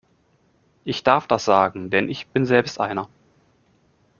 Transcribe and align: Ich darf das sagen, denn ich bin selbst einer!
Ich 0.83 1.03
darf 1.03 1.27
das 1.27 1.45
sagen, 1.45 1.91
denn 1.91 2.09
ich 2.09 2.25
bin 2.25 2.43
selbst 2.47 2.79
einer! 2.81 3.07